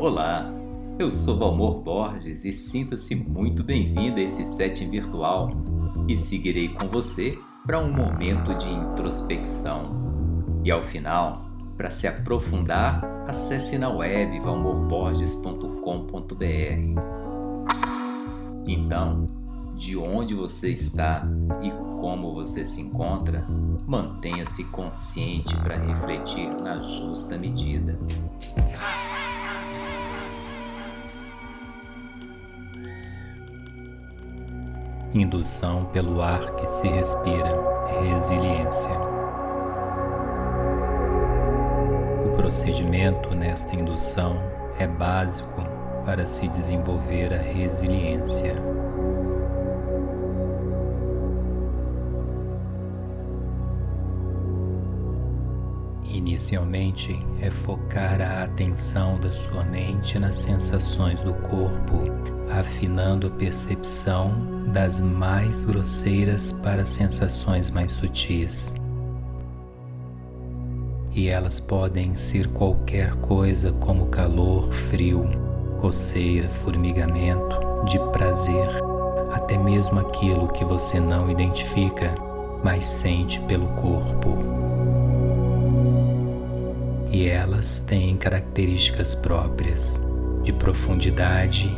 [0.00, 0.50] Olá,
[0.98, 5.50] eu sou Valmor Borges e sinta-se muito bem-vindo a esse setting virtual
[6.08, 10.08] e seguirei com você para um momento de introspecção.
[10.64, 17.02] E ao final, para se aprofundar, acesse na web valmorborges.com.br.
[18.66, 19.26] Então,
[19.78, 21.24] de onde você está
[21.62, 23.46] e como você se encontra,
[23.86, 27.96] mantenha-se consciente para refletir na justa medida.
[35.14, 37.48] Indução pelo ar que se respira,
[38.00, 38.90] resiliência.
[42.26, 44.36] O procedimento nesta indução
[44.76, 45.62] é básico
[46.04, 48.77] para se desenvolver a resiliência.
[56.18, 62.10] Inicialmente é focar a atenção da sua mente nas sensações do corpo,
[62.50, 64.32] afinando a percepção
[64.72, 68.74] das mais grosseiras para sensações mais sutis.
[71.14, 75.24] E elas podem ser qualquer coisa como calor, frio,
[75.78, 78.68] coceira, formigamento, de prazer,
[79.32, 82.12] até mesmo aquilo que você não identifica,
[82.64, 84.57] mas sente pelo corpo
[87.10, 90.02] e elas têm características próprias
[90.42, 91.68] de profundidade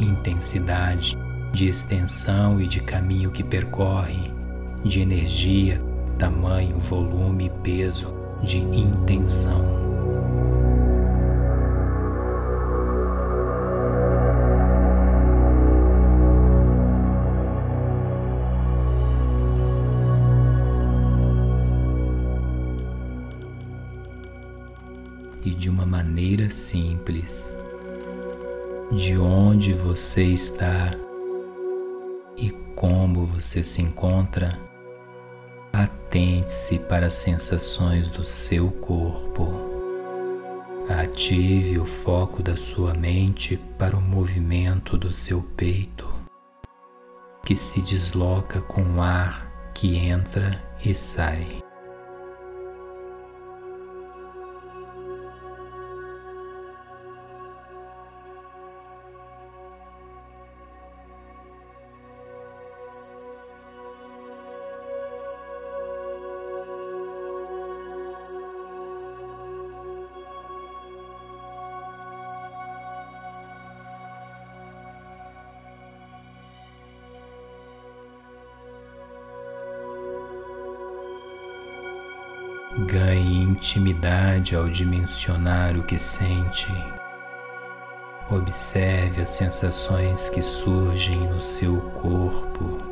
[0.00, 1.16] intensidade,
[1.52, 4.32] de extensão e de caminho que percorre,
[4.84, 5.80] de energia,
[6.18, 9.91] tamanho, volume e peso, de intenção.
[25.44, 27.56] E de uma maneira simples
[28.92, 30.94] de onde você está
[32.36, 34.58] e como você se encontra,
[35.72, 39.48] atente-se para as sensações do seu corpo.
[40.90, 46.12] Ative o foco da sua mente para o movimento do seu peito,
[47.46, 51.62] que se desloca com o ar que entra e sai.
[82.78, 86.68] Ganhe intimidade ao dimensionar o que sente.
[88.30, 92.91] Observe as sensações que surgem no seu corpo.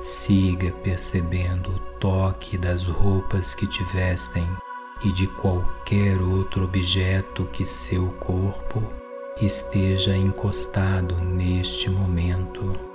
[0.00, 4.46] Siga percebendo o toque das roupas que te vestem
[5.04, 8.82] e de qualquer outro objeto que seu corpo
[9.40, 12.87] esteja encostado neste momento.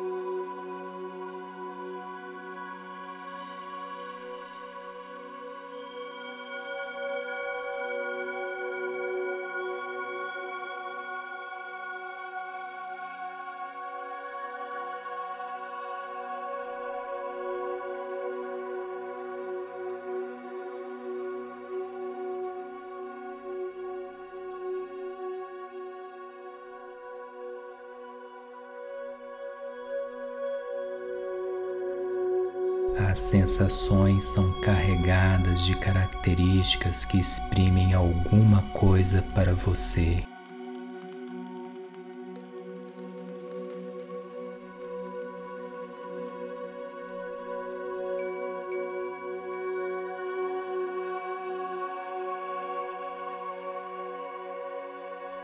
[32.98, 40.24] As sensações são carregadas de características que exprimem alguma coisa para você.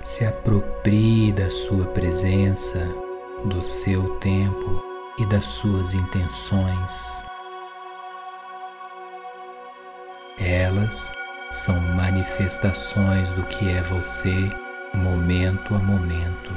[0.03, 2.79] Se aproprie da sua presença,
[3.45, 4.83] do seu tempo
[5.17, 7.28] e das suas intenções.
[10.79, 11.11] Elas
[11.49, 14.49] são manifestações do que é você
[14.93, 16.53] momento a momento.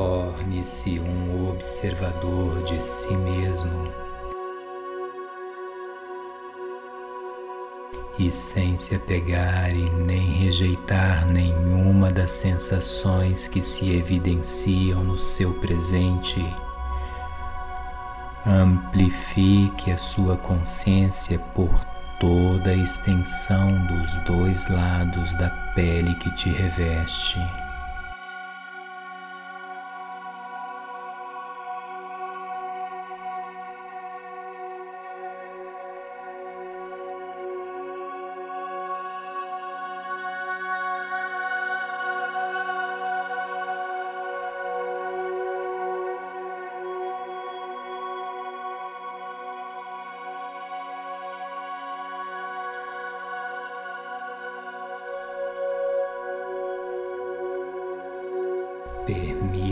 [0.00, 3.92] Torne-se um observador de si mesmo
[8.18, 15.52] e sem se apegar e nem rejeitar nenhuma das sensações que se evidenciam no seu
[15.60, 16.42] presente.
[18.46, 21.78] Amplifique a sua consciência por
[22.18, 27.38] toda a extensão dos dois lados da pele que te reveste.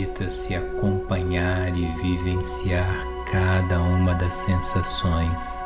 [0.09, 5.63] Permita-se acompanhar e vivenciar cada uma das sensações,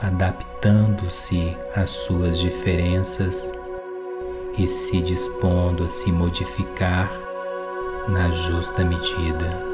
[0.00, 3.52] adaptando-se às suas diferenças
[4.56, 7.10] e se dispondo a se modificar
[8.08, 9.71] na justa medida.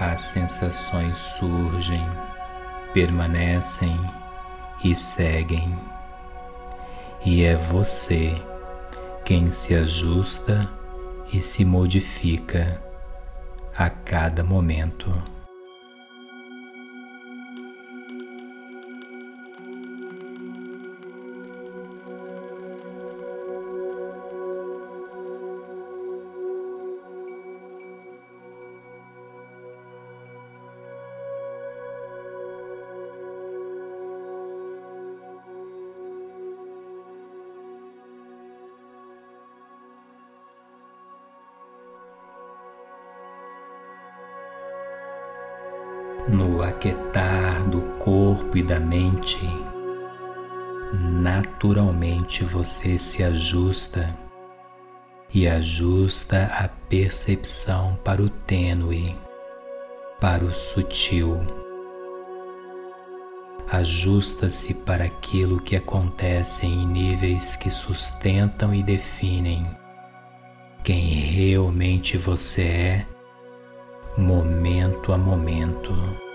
[0.00, 2.02] As sensações surgem,
[2.94, 4.00] permanecem
[4.82, 5.78] e seguem,
[7.22, 8.34] e é você
[9.26, 10.66] quem se ajusta
[11.30, 12.80] e se modifica
[13.76, 15.12] a cada momento.
[46.28, 49.38] No aquietar do corpo e da mente,
[50.92, 54.16] naturalmente você se ajusta
[55.32, 59.16] e ajusta a percepção para o tênue,
[60.20, 61.38] para o sutil.
[63.70, 69.64] Ajusta-se para aquilo que acontece em níveis que sustentam e definem
[70.82, 73.06] quem realmente você é
[74.16, 76.29] momento a momento.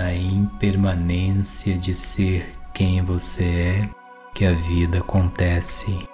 [0.00, 3.90] Na impermanência de ser quem você é
[4.32, 6.08] que a vida acontece.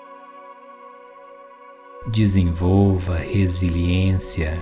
[2.08, 4.58] Desenvolva resiliência,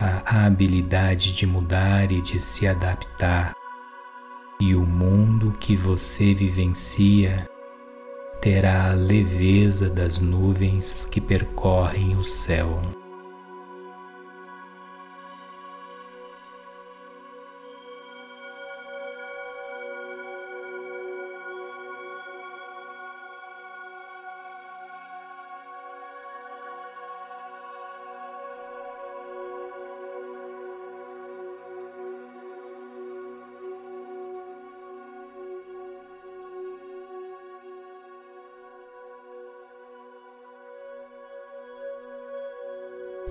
[0.00, 3.52] a habilidade de mudar e de se adaptar,
[4.58, 7.46] e o mundo que você vivencia
[8.40, 12.80] terá a leveza das nuvens que percorrem o céu.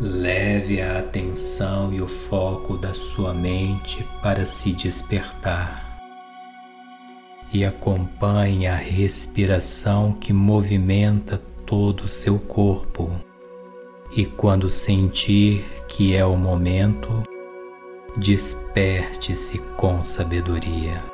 [0.06, 5.98] Leve a atenção e o foco da sua mente para se despertar
[7.54, 13.10] e acompanhe a respiração que movimenta todo o seu corpo.
[14.14, 17.24] E quando sentir que é o momento,
[18.18, 21.13] desperte-se com sabedoria.